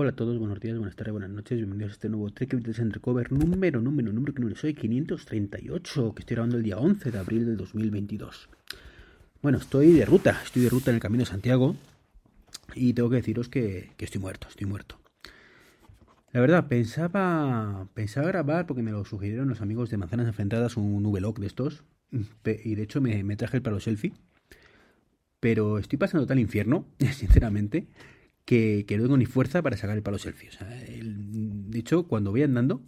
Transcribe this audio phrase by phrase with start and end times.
[0.00, 3.32] Hola a todos, buenos días, buenas tardes, buenas noches, bienvenidos a este nuevo Trek Undercover
[3.32, 7.46] número, número, número que no soy 538, que estoy grabando el día 11 de abril
[7.46, 8.48] del 2022.
[9.42, 11.74] Bueno, estoy de ruta, estoy de ruta en el Camino de Santiago
[12.76, 15.00] y tengo que deciros que, que estoy muerto, estoy muerto.
[16.30, 21.04] La verdad, pensaba, pensaba grabar porque me lo sugirieron los amigos de Manzanas Enfrentadas, un
[21.04, 24.12] V-Log de estos, y de hecho me, me traje el palo selfie,
[25.40, 27.88] pero estoy pasando tal infierno, sinceramente,
[28.48, 30.48] que, no tengo ni fuerza para sacar el palo selfie.
[30.48, 32.80] O sea, de hecho, cuando voy andando,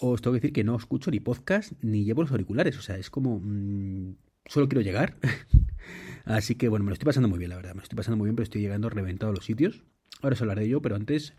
[0.00, 2.78] os tengo que decir que no escucho ni podcast ni llevo los auriculares.
[2.78, 3.40] O sea, es como.
[3.40, 5.16] Mm, solo quiero llegar.
[6.24, 7.74] Así que bueno, me lo estoy pasando muy bien, la verdad.
[7.74, 9.84] Me lo estoy pasando muy bien, pero estoy llegando reventado a los sitios.
[10.22, 11.34] Ahora os hablaré de ello, pero antes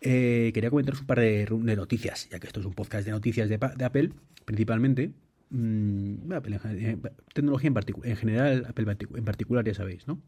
[0.00, 3.48] eh, quería comentaros un par de, noticias, ya que esto es un podcast de noticias
[3.48, 4.12] de, Apple,
[4.44, 5.10] principalmente.
[5.50, 6.98] Mm, eh,
[7.34, 10.22] tecnología en, en general, Apple en particular, ya sabéis, ¿no?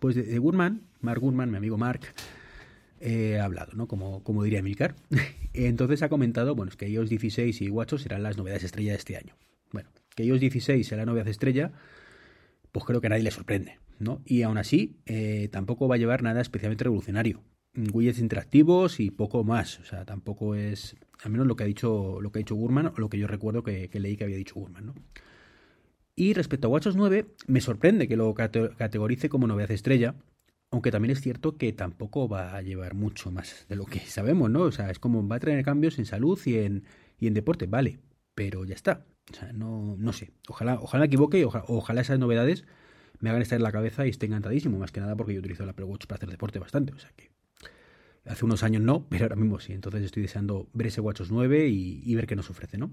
[0.00, 2.00] Pues de, de Gurman, Mark Gurman, mi amigo Mark,
[3.00, 3.86] eh, ha hablado, ¿no?
[3.86, 4.96] Como, como diría Milcar.
[5.52, 8.98] Entonces ha comentado, bueno, es que iOS 16 y WatchOS serán las novedades estrella de
[8.98, 9.36] este año.
[9.72, 11.72] Bueno, que iOS 16 será la novedad estrella,
[12.72, 14.22] pues creo que a nadie le sorprende, ¿no?
[14.24, 17.42] Y aún así, eh, tampoco va a llevar nada especialmente revolucionario.
[17.74, 19.78] Widgets interactivos y poco más.
[19.78, 22.86] O sea, tampoco es, al menos lo que ha dicho, lo que ha dicho Gurman,
[22.86, 24.94] o lo que yo recuerdo que, que leí que había dicho Gurman, ¿no?
[26.18, 30.16] Y respecto a WatchOS 9, me sorprende que lo categorice como novedad estrella,
[30.68, 34.50] aunque también es cierto que tampoco va a llevar mucho más de lo que sabemos,
[34.50, 34.62] ¿no?
[34.62, 36.82] O sea, es como va a traer cambios en salud y en,
[37.20, 38.00] y en deporte, vale,
[38.34, 39.06] pero ya está.
[39.30, 40.32] O sea, no, no sé.
[40.48, 42.64] Ojalá, ojalá me equivoque y ojalá, esas novedades
[43.20, 45.62] me hagan estar en la cabeza y esté encantadísimo, más que nada porque yo utilizo
[45.62, 47.30] el Apple Watch para hacer deporte bastante, o sea que
[48.26, 49.72] hace unos años no, pero ahora mismo sí.
[49.72, 52.90] Entonces estoy deseando ver ese WatchOS 9 y, y ver qué nos ofrece, ¿no?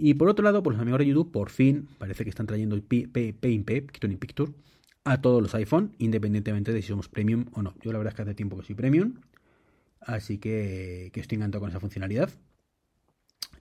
[0.00, 2.76] Y por otro lado, por los amigos de YouTube, por fin parece que están trayendo
[2.76, 2.84] el
[3.42, 4.52] in Picture Picture,
[5.02, 7.74] a todos los iPhone, independientemente de si somos premium o no.
[7.82, 9.20] Yo la verdad es que hace tiempo que soy premium,
[10.00, 12.30] así que, estoy encantado con esa funcionalidad.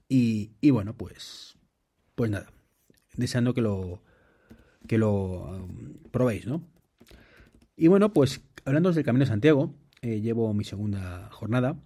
[0.10, 1.58] Y, bueno, pues,
[2.14, 2.52] pues nada,
[3.16, 4.04] deseando que lo,
[4.88, 6.62] que lo um, probéis, ¿no?
[7.76, 11.80] Y bueno, pues hablando del Camino de Santiago, eh, llevo mi segunda jornada,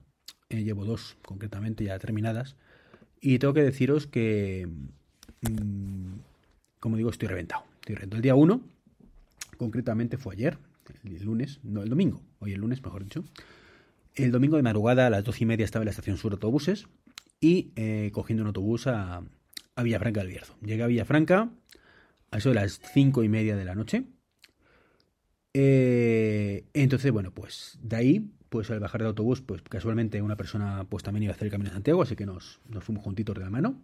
[0.49, 2.57] eh, llevo dos concretamente ya terminadas.
[3.21, 4.67] Y tengo que deciros que,
[5.41, 6.13] mm,
[6.79, 7.63] como digo, estoy reventado.
[7.81, 8.17] Estoy reventado.
[8.17, 8.61] El día 1,
[9.57, 10.57] concretamente fue ayer,
[11.05, 13.23] el lunes, no, el domingo, hoy el lunes, mejor dicho.
[14.15, 16.87] El domingo de madrugada a las doce y media estaba en la estación sur autobuses
[17.39, 19.23] y eh, cogiendo un autobús a,
[19.81, 20.55] Villafranca del Bierzo.
[20.61, 21.49] Llegué a Villafranca
[22.29, 24.03] a eso de las cinco y media de la noche.
[25.53, 30.85] Eh, entonces, bueno, pues de ahí pues al bajar del autobús, pues casualmente una persona
[30.89, 33.33] pues también iba a hacer el Camino de Santiago, así que nos, nos fuimos juntitos
[33.33, 33.81] de la mano.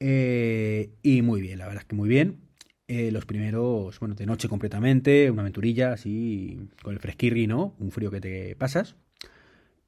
[0.00, 2.40] Eh, y muy bien, la verdad es que muy bien.
[2.88, 7.76] Eh, los primeros, bueno, de noche completamente, una aventurilla así, con el fresquirri, ¿no?
[7.78, 8.96] Un frío que te pasas.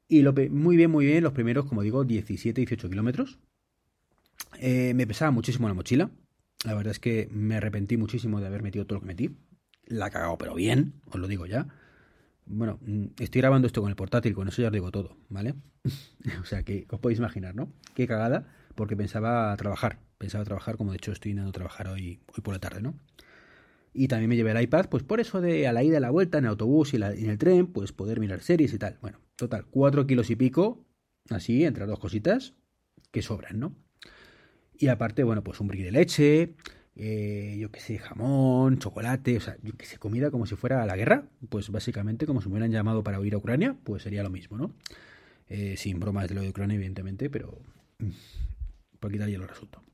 [0.08, 3.40] Y muy bien, muy bien, los primeros, como digo, 17, 18 kilómetros.
[4.60, 6.08] Eh, me pesaba muchísimo la mochila.
[6.64, 9.36] La verdad es que me arrepentí muchísimo de haber metido todo lo que metí.
[9.86, 11.66] La he cagado, pero bien, os lo digo ya.
[12.46, 15.54] Bueno, mm, estoy grabando esto con el portátil, con eso ya os digo todo, ¿vale?
[16.40, 17.72] o sea que os podéis imaginar, ¿no?
[17.94, 22.42] Qué cagada, porque pensaba trabajar, pensaba trabajar, como de hecho estoy intentando trabajar hoy, hoy
[22.42, 22.94] por la tarde, ¿no?
[23.92, 26.00] Y también me llevé el iPad, pues por eso de a la ida y a
[26.00, 28.98] la vuelta, en el autobús y en el tren, pues poder mirar series y tal.
[29.00, 30.84] Bueno, total, cuatro kilos y pico,
[31.30, 32.54] así, entre dos cositas,
[33.10, 33.74] que sobran, ¿no?
[34.78, 36.54] Y aparte, bueno, pues un brick de leche,
[36.96, 40.84] eh, yo qué sé, jamón, chocolate, o sea, yo qué sé, comida como si fuera
[40.86, 44.22] la guerra, pues básicamente como si me hubieran llamado para huir a Ucrania, pues sería
[44.22, 44.74] lo mismo, ¿no?
[45.48, 47.58] Eh, sin bromas de lo de Ucrania, evidentemente, pero
[47.98, 48.10] mm,
[48.98, 49.84] por quitar ya lo resultado.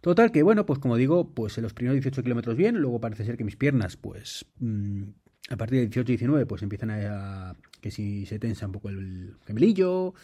[0.00, 3.24] Total, que bueno, pues como digo, pues en los primeros 18 kilómetros bien, luego parece
[3.24, 5.02] ser que mis piernas, pues mm,
[5.50, 8.88] a partir de 18 y 19, pues empiezan a, que si se tensa un poco
[8.88, 10.14] el gemelillo,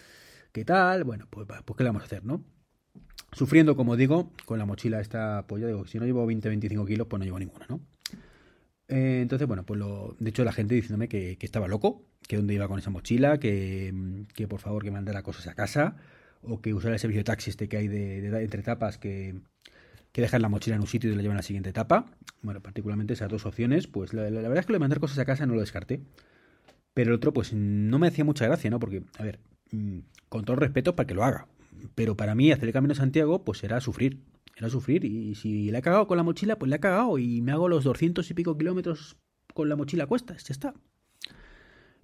[0.53, 2.45] qué tal, bueno, pues, pues qué le vamos a hacer, ¿no?
[3.33, 7.19] Sufriendo, como digo, con la mochila esta, ya digo, si no llevo 20-25 kilos, pues
[7.19, 7.81] no llevo ninguna, ¿no?
[8.89, 12.53] Eh, entonces, bueno, pues lo, de hecho la gente diciéndome que, estaba loco, que dónde
[12.55, 15.97] iba con esa mochila, que, que, por favor que mandara cosas a casa,
[16.43, 19.41] o que usara el servicio de taxi este que hay de, entre etapas que,
[20.13, 22.07] que dejan la mochila en un sitio y la llevan a la siguiente etapa.
[22.43, 25.25] Bueno, particularmente esas dos opciones, pues la, verdad es que lo de mandar cosas a
[25.25, 26.03] casa no lo descarté.
[26.95, 28.79] Pero el otro, pues no me hacía mucha gracia, ¿no?
[28.79, 29.41] Porque, a ver,
[29.71, 31.47] mm, con todo respeto para que lo haga.
[31.95, 34.21] Pero para mí hacer el Camino de Santiago, pues era sufrir.
[34.57, 35.05] Era sufrir.
[35.05, 37.19] Y si le he cagado con la mochila, pues le he cagado.
[37.19, 39.17] Y me hago los doscientos y pico kilómetros
[39.55, 40.45] con la mochila a cuestas.
[40.45, 40.75] Ya está.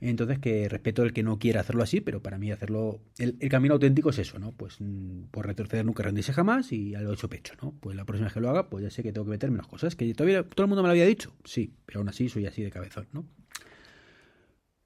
[0.01, 3.01] Entonces, que respeto el que no quiera hacerlo así, pero para mí hacerlo.
[3.19, 4.53] El, camino auténtico es eso, ¿no?
[4.53, 7.75] Pues mm, por retroceder nunca rendirse jamás y a lo hecho pecho, ¿no?
[7.81, 9.67] Pues la próxima vez que lo haga, pues ya sé que tengo que meter menos
[9.67, 9.97] cosas.
[9.97, 12.63] Que todavía todo el mundo me lo había dicho, sí, pero aún así soy así
[12.63, 13.27] de cabezón, ¿no?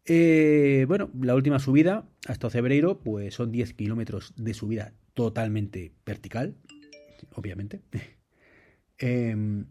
[0.05, 6.57] Eh, bueno, la última subida hasta Cebreiro, pues son 10 kilómetros de subida totalmente vertical,
[7.35, 7.81] obviamente.
[8.99, 9.67] Em,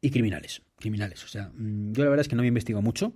[0.00, 1.22] y criminales, criminales.
[1.22, 3.12] O sea, mm, yo la verdad es que no me investigado mucho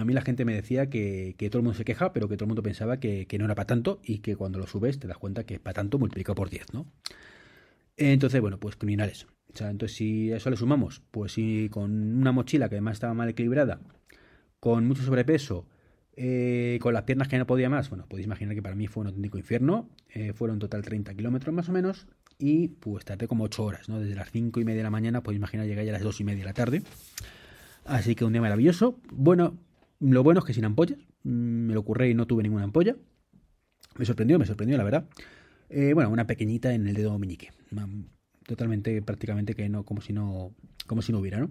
[0.00, 2.44] a mí la gente me decía que, todo el mundo se queja, pero que todo
[2.44, 5.18] el mundo pensaba que, no era para tanto y que cuando lo subes te das
[5.18, 6.86] cuenta que es para tanto multiplicado por 10, ¿no?
[7.96, 9.26] Entonces, bueno, pues criminales.
[9.52, 12.94] O sea, entonces si a eso le sumamos, pues si con una mochila que además
[12.94, 13.80] estaba mal equilibrada,
[14.60, 15.66] con mucho sobrepeso,
[16.16, 19.02] eh, con las piernas que no podía más, bueno, podéis imaginar que para mí fue
[19.02, 19.90] un auténtico infierno.
[20.08, 22.06] Eh, fueron total 30 kilómetros más o menos
[22.38, 24.00] y pues tardé como 8 horas, ¿no?
[24.00, 26.20] Desde las 5 y media de la mañana, podéis imaginar llegar ya a las 2
[26.20, 26.82] y media de la tarde.
[27.84, 28.98] Así que un día maravilloso.
[29.12, 29.58] Bueno,
[30.00, 30.98] lo bueno es que sin ampollas.
[31.22, 32.96] Mm, me lo ocurre y no tuve ninguna ampolla.
[33.98, 35.08] Me sorprendió, me sorprendió, la verdad.
[35.68, 37.50] Eh, bueno, una pequeñita en el dedo meñique.
[38.46, 40.54] Totalmente, prácticamente que no, como si no,
[40.86, 41.50] como si no hubiera, ¿no?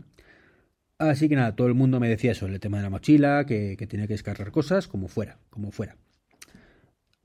[0.97, 3.75] Así que nada, todo el mundo me decía eso, el tema de la mochila, que,
[3.89, 5.97] tenía que descargar cosas, como fuera, como fuera.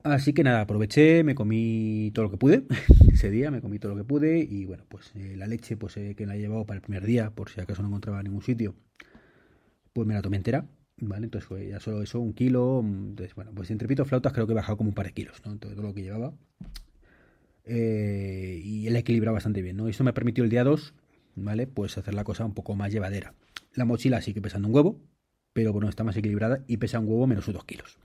[0.03, 2.63] Así que nada, aproveché, me comí todo lo que pude.
[3.13, 5.95] Ese día me comí todo lo que pude y bueno, pues eh, la leche pues
[5.97, 8.41] eh, que la he llevado para el primer día, por si acaso no encontraba ningún
[8.41, 8.75] sitio,
[9.93, 10.65] pues me la tomé entera.
[11.01, 11.25] ¿vale?
[11.25, 12.81] Entonces fue ya solo eso, un kilo.
[12.83, 15.13] Mm, entonces, bueno, pues entre pito flautas creo que he bajado como un par de
[15.13, 15.57] kilos, ¿no?
[15.57, 16.33] Todo, lo que llevaba.
[17.65, 19.87] Eh, y él equilibrado bastante bien, ¿no?
[19.87, 20.93] Esto me ha permitido el día 2,
[21.35, 21.67] ¿vale?
[21.67, 23.33] Pues hacer la cosa un poco más llevadera.
[23.73, 25.01] La mochila sigue pesando un huevo,
[25.53, 27.97] pero bueno, está más equilibrada y pesa un huevo menos 2 kilos.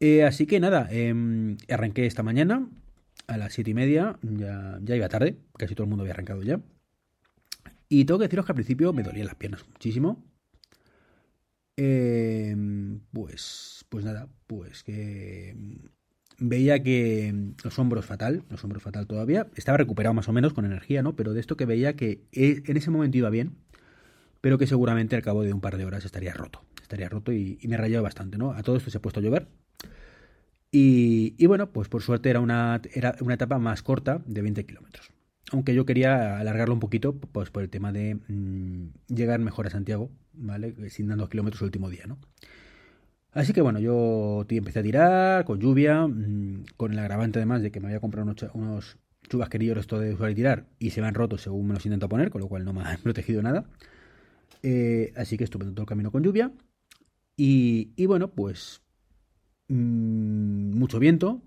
[0.00, 2.68] Eh, así que nada, em, arranqué esta mañana
[3.26, 6.42] a las 7 y media, ya, ya iba tarde, casi todo el mundo había arrancado
[6.42, 6.60] ya.
[7.88, 10.22] Y tengo que deciros que al principio me dolían las piernas muchísimo,
[11.80, 15.54] Em, pues, pues nada, pues que
[16.38, 17.32] veía que
[17.62, 21.14] los hombros fatal, los hombros fatal todavía, estaba recuperado más o menos con energía, ¿no?
[21.14, 23.58] Pero de esto que veía que e, en ese momento iba bien,
[24.40, 27.58] pero que seguramente al cabo de un par de horas estaría roto, estaría roto y,
[27.68, 28.52] me rayaba bastante, ¿no?
[28.52, 29.48] A todo esto se ha puesto a llover.
[30.70, 34.66] Y, y bueno, pues por suerte era una, era una etapa más corta de 20
[34.66, 35.10] kilómetros
[35.52, 39.70] aunque yo quería alargarlo un poquito pues por el tema de mm, llegar mejor a
[39.70, 40.74] Santiago, ¿vale?
[40.90, 42.18] Sin dando kilómetros el último día, ¿no?
[43.32, 47.70] Así que bueno, yo empecé a tirar con lluvia, mm, con el agravante además de
[47.70, 48.98] que me había comprado unos, unos
[49.28, 52.08] chubasquerillos esto de usar y tirar y se me han roto según me los intento
[52.08, 53.64] poner, con lo cual no me han protegido nada.
[54.62, 56.52] Eh, así que estuve todo el camino con lluvia.
[57.36, 58.82] Y, bueno, pues
[59.68, 61.40] mm, mucho viento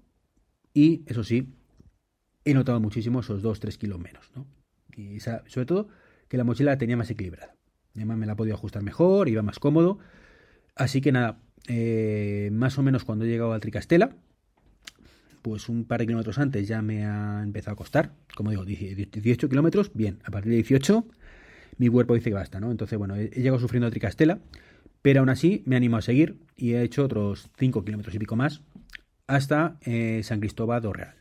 [0.74, 1.50] y eso sí,
[2.45, 4.48] he notado muchísimo esos 2-3 kilos menos, ¿no?
[4.95, 5.89] Y sobre todo
[6.30, 7.56] que la mochila la tenía más equilibrada.
[7.95, 10.00] Además me la podido ajustar mejor, iba más cómodo.
[10.75, 14.15] Así que nada, eh, más o menos cuando he llegado al Tricastela,
[15.42, 18.13] pues un par de kilómetros antes ya me ha empezado a costar.
[18.36, 21.06] Como digo, 18 kilómetros, bien, a partir de 18
[21.78, 22.72] mi cuerpo dice que basta, ¿no?
[22.72, 24.40] Entonces, bueno, he, llegado sufriendo a Tricastela,
[25.02, 28.36] pero aún así me animo a seguir y he hecho otros 5 kilómetros y pico
[28.36, 28.62] más
[29.28, 31.16] hasta eh, San Cristóbal do Real.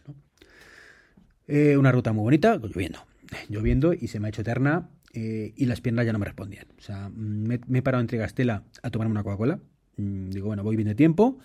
[1.46, 3.00] Eh, una ruta muy bonita, lloviendo.
[3.48, 6.66] Lloviendo y se me ha hecho eterna eh, y las piernas ya no me respondían.
[6.78, 9.60] O sea, me, he parado entre Gastela a tomarme una Coca-Cola.
[9.96, 11.38] Mm, digo, bueno, voy bien de tiempo,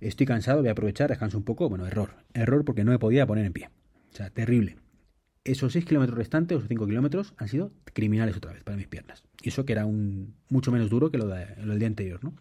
[0.00, 1.68] estoy cansado, voy a aprovechar, descanso un poco.
[1.68, 2.10] Bueno, error.
[2.34, 3.70] Error porque no me podía poner en pie.
[4.12, 4.76] O sea, terrible.
[5.44, 9.22] Esos 6 kilómetros restantes, esos 5 kilómetros, han sido criminales otra vez para mis piernas.
[9.42, 12.34] Y eso que era un mucho menos duro que lo, del día anterior, ¿no?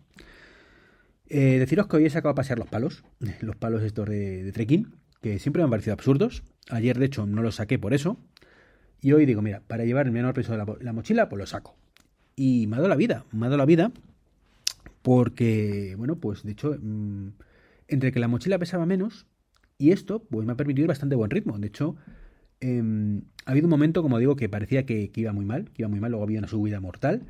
[1.28, 3.04] Eh, deciros que hoy he sacado a pasear los palos,
[3.42, 6.44] los palos estos de, de trekking, que siempre me han parecido absurdos.
[6.70, 8.18] Ayer, de hecho, no los saqué por eso.
[9.02, 11.76] Y hoy digo, mira, para llevar el menor peso de la, mochila, pues lo saco.
[12.36, 13.92] Y me ha dado la vida, me ha dado la vida
[15.02, 17.30] porque, bueno, pues de hecho, mm,
[17.88, 19.26] entre que la mochila pesaba menos
[19.78, 21.58] y esto, pues me ha permitido ir bastante buen ritmo.
[21.58, 21.96] De hecho,
[22.62, 25.90] em, ha habido un momento, como digo, que parecía que, iba muy mal, que iba
[25.90, 27.24] muy mal, luego había una subida mortal.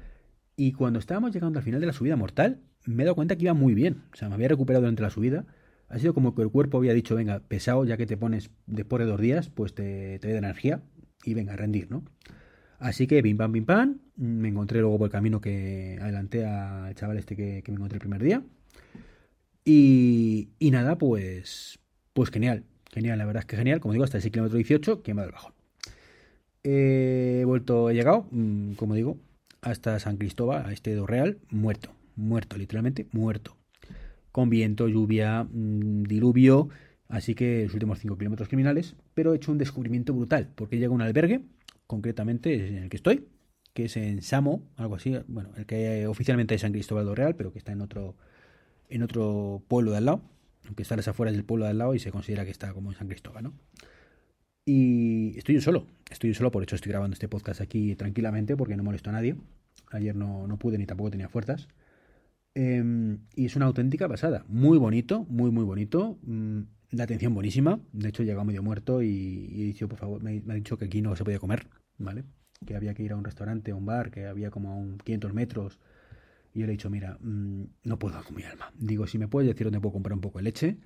[0.56, 3.44] Y cuando estábamos llegando al final de la subida mortal, me he dado cuenta que
[3.44, 4.04] iba muy bien.
[4.14, 5.46] O sea, me había recuperado durante la subida
[5.90, 9.00] ha sido como que el cuerpo había dicho, venga, pesado, ya que te pones después
[9.00, 10.82] de dos días, pues te, da energía
[11.24, 12.04] y venga, a rendir, ¿no?
[12.78, 16.96] Así que, bim, pam, bim, pam, me encontré luego por el camino que adelanté al
[16.96, 18.44] chaval este que, me encontré el primer día.
[19.66, 21.80] Y, y, nada, pues,
[22.14, 25.14] pues genial, genial, la verdad es que genial, como digo, hasta el kilómetro 18, que
[25.14, 25.54] me ha dado el bajón.
[26.64, 29.18] He vuelto, he llegado, mm, como digo,
[29.62, 33.56] hasta San Cristóbal, a este Real, muerto, muerto, literalmente muerto.
[34.32, 36.70] Con viento, lluvia, mm, diluvio,
[37.08, 40.94] así que los últimos 5 kilómetros criminales, pero he hecho un descubrimiento brutal, porque llega
[40.94, 41.42] un albergue,
[41.88, 43.28] concretamente en el que estoy,
[43.74, 47.36] que es en Samo, algo así, bueno, el que oficialmente es San Cristóbal do Real,
[47.36, 48.16] pero que está en otro,
[48.90, 50.22] en otro pueblo de al lado,
[50.70, 52.74] aunque está a las afueras del pueblo de al lado y se considera que está
[52.74, 53.54] como en San Cristóbal, ¿no?
[54.66, 58.56] Y estoy yo solo, estoy yo solo, por eso estoy grabando este podcast aquí tranquilamente,
[58.56, 59.36] porque no molesto a nadie.
[59.90, 61.68] Ayer no, no pude ni tampoco tenía fuerzas.
[62.54, 64.46] Em, y es una auténtica pasada.
[64.48, 66.20] Muy bonito, muy, muy bonito.
[66.22, 66.60] Mm,
[66.92, 67.80] la atención buenísima.
[67.94, 69.76] De hecho, he llegado medio muerto y,
[70.22, 71.66] me, ha dicho que aquí no se podía comer,
[71.98, 72.26] ¿vale?
[72.64, 75.00] Que había que ir a un restaurante, a un bar, que había como a un
[75.00, 75.80] 500 metros.
[76.54, 78.72] Y yo le he dicho, mira, mm, no puedo con mi alma.
[78.76, 80.78] Digo, si me puedes decir dónde puedo comprar un poco de leche.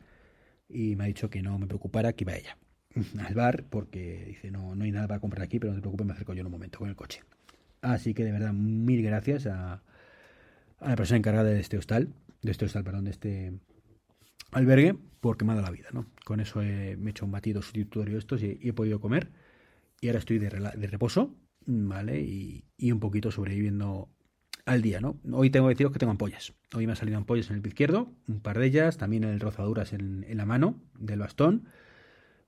[0.70, 2.58] Y me ha dicho que no me preocupara, que iba ella
[3.26, 6.06] al bar, porque dice, no, no hay nada para comprar aquí, pero no te preocupes,
[6.08, 7.22] me acerco yo en un momento con el coche.
[7.82, 9.84] Así que de verdad, mil gracias a,
[10.80, 13.54] la persona encargada de este hostal, de este hostal, perdón, de este
[14.52, 16.08] albergue, porque me ha dado la vida, ¿no?
[16.26, 19.32] Con eso he, me he hecho un batido sustitutorio estos y, he podido comer.
[20.02, 22.22] Y ahora estoy de, reposo, ¿vale?
[22.22, 24.10] Y, y, un poquito sobreviviendo
[24.66, 25.18] al día, ¿no?
[25.32, 26.54] Hoy tengo que deciros que tengo ampollas.
[26.76, 29.40] Hoy me han salido ampollas en el pie izquierdo, un par de ellas, también en
[29.40, 31.66] rozaduras en, la mano del bastón.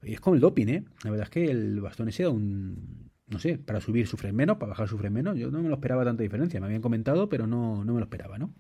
[0.04, 0.86] Y es como el doping, ¿eh?
[1.04, 4.58] La verdad es que el bastón ese da un, no sé, para subir sufren menos,
[4.58, 5.38] para bajar sufren menos.
[5.38, 6.60] Yo no me lo esperaba tanta diferencia.
[6.60, 8.54] Me habían comentado, pero no, no me lo esperaba, ¿no?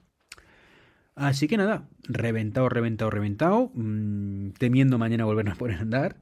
[1.15, 3.71] Así que nada, reventado, reventado, reventado.
[3.73, 6.17] Mmm, temiendo mañana volvernos a poner a andar.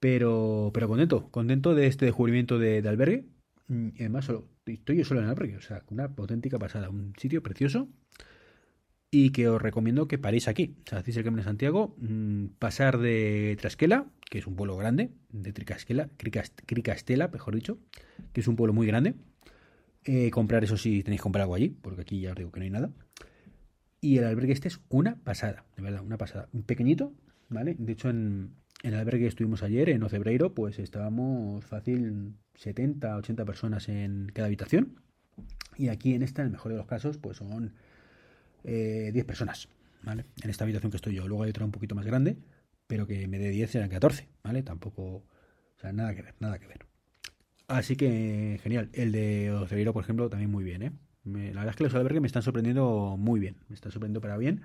[0.00, 3.24] Pero, pero contento, contento de este descubrimiento de, albergue.
[3.68, 6.90] Mm, y además, solo, estoy yo solo en el albergue, o sea, una auténtica pasada.
[6.90, 7.88] Un sitio precioso
[9.10, 10.76] y que os recomiendo que paréis aquí.
[10.86, 14.76] O sea, hacéis el Camino de Santiago, mmm, pasar de Trasquela, que es un pueblo
[14.76, 17.78] grande, de Tricasquela, Cricastela, mejor dicho,
[18.32, 19.14] que es un pueblo muy grande.
[20.04, 22.60] Eh, comprar eso si tenéis que comprar algo allí, porque aquí ya os digo que
[22.60, 22.90] no hay nada.
[24.00, 26.48] Y el albergue este es una pasada, de verdad, una pasada.
[26.52, 27.12] Un pequeñito,
[27.50, 27.76] ¿vale?
[27.78, 33.44] De hecho, en, el albergue que estuvimos ayer, en Ocebreiro, pues estábamos fácil 70, 80
[33.44, 35.00] personas en cada habitación.
[35.76, 37.74] Y aquí en esta, en el mejor de los casos, pues son
[38.64, 39.68] 10 eh, personas,
[40.02, 40.24] ¿vale?
[40.42, 41.26] En esta habitación que estoy yo.
[41.26, 42.36] Luego hay otra un poquito más grande,
[42.86, 44.62] pero que me dé 10 serán 14, ¿vale?
[44.62, 45.24] Tampoco, o
[45.80, 46.86] sea, nada que ver, nada que ver.
[47.68, 48.90] Así que genial.
[48.92, 50.92] El de Oceguero, por ejemplo, también muy bien, ¿eh?
[51.24, 54.36] la verdad es que los albergues me están sorprendiendo muy bien, me están sorprendiendo para
[54.36, 54.62] bien.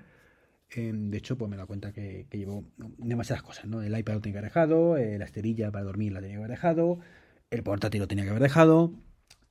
[0.70, 2.64] Em, de hecho, pues me da cuenta que, llevo
[2.98, 3.82] demasiadas cosas, ¿no?
[3.82, 6.44] El iPad lo tenía que haber dejado, eh, la esterilla para dormir la tenía que
[6.44, 7.00] haber dejado,
[7.50, 8.92] el portátil lo tenía que haber dejado,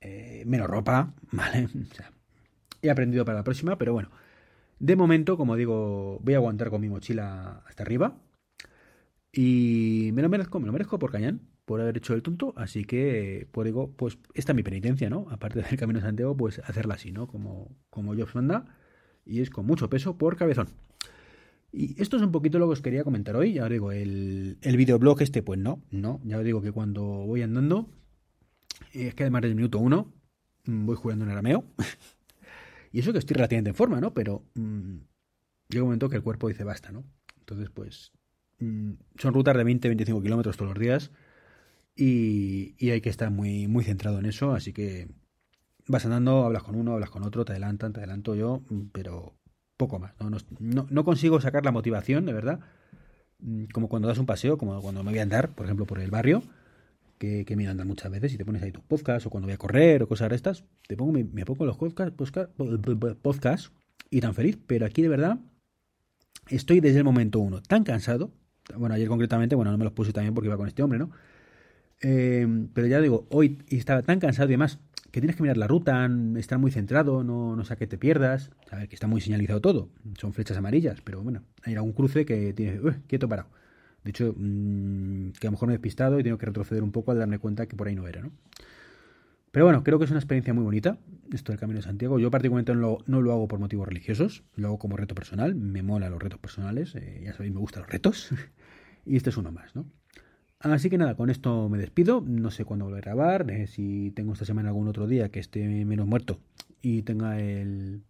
[0.01, 1.67] eh, menos ropa, ¿vale?
[2.81, 4.11] He aprendido para la próxima, pero bueno,
[4.79, 8.17] de momento, como digo, voy a aguantar con mi mochila hasta arriba.
[9.31, 12.53] Y me lo merezco, me lo merezco por cañán, por haber hecho el tonto.
[12.57, 15.27] Así que, pues digo, pues esta es mi penitencia, ¿no?
[15.29, 17.27] Aparte del camino de Santiago, pues hacerla así, ¿no?
[17.27, 18.65] Como, como Jobs manda.
[19.25, 20.69] Y es con mucho peso por cabezón.
[21.71, 23.53] Y esto es un poquito lo que os quería comentar hoy.
[23.53, 26.21] Ya os digo, el, el videoblog este, pues no, no.
[26.23, 27.89] Ya os digo que cuando voy andando,
[28.93, 30.13] es que además del minuto uno,
[30.65, 31.65] voy jugando en arameo.
[32.91, 34.13] Y eso que estoy relativamente en forma, ¿no?
[34.13, 34.97] Pero mmm,
[35.67, 37.03] llega un momento que el cuerpo dice basta, ¿no?
[37.39, 38.13] Entonces, pues
[38.59, 41.11] mmm, son rutas de 20-25 kilómetros todos los días
[41.95, 44.53] y, y, hay que estar muy, muy centrado en eso.
[44.53, 45.09] Así que
[45.87, 49.35] vas andando, hablas con uno, hablas con otro, te adelantan, te adelanto yo, pero
[49.77, 50.13] poco más.
[50.19, 50.29] No,
[50.59, 52.59] no, no consigo sacar la motivación, de verdad.
[53.39, 55.99] Mm, como cuando das un paseo, como cuando me voy a andar, por ejemplo, por
[55.99, 56.43] el barrio
[57.17, 59.53] que, que me andan muchas veces y te pones ahí tus podcasts o cuando voy
[59.53, 62.15] a correr o cosas de estas, te pongo, me, me pongo los podcasts
[63.21, 63.67] podcast,
[64.09, 65.39] y tan feliz, pero aquí de verdad
[66.49, 68.31] estoy desde el momento uno tan cansado,
[68.75, 71.11] bueno, ayer concretamente, bueno, no me los puse también porque iba con este hombre, ¿no?
[72.01, 74.79] Eh, pero ya digo, hoy estaba tan cansado y demás
[75.11, 78.51] que tienes que mirar la ruta, estar muy centrado, no, no sea que te pierdas,
[78.71, 79.89] a que está muy señalizado todo,
[80.19, 83.49] son flechas amarillas, pero bueno, hay algún cruce que tienes, quieto parado.
[84.03, 86.91] De hecho, mmm, que a lo mejor me he despistado y tengo que retroceder un
[86.91, 88.31] poco al darme cuenta que por ahí no era, ¿no?
[89.51, 90.99] Pero bueno, creo que es una experiencia muy bonita,
[91.33, 92.19] esto del Camino de Santiago.
[92.19, 95.55] Yo particularmente no lo, no lo hago por motivos religiosos, lo hago como reto personal,
[95.55, 98.29] me mola los retos personales, eh, ya sabéis, me gustan los retos,
[99.05, 99.85] y este es uno más, ¿no?
[100.59, 104.11] Así que nada, con esto me despido, no sé cuándo volver a grabar, eh, si
[104.11, 106.39] tengo esta semana algún otro día que esté menos muerto
[106.81, 108.01] y tenga el,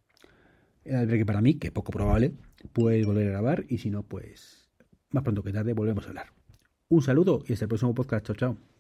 [0.86, 2.34] el albergue para mí, que poco probable,
[2.72, 4.70] pues volver a grabar, y si no, pues
[5.12, 6.28] más pronto que tarde volvemos a hablar.
[6.90, 8.26] Un saludo y hasta el próximo podcast.
[8.26, 8.77] Chao, chao.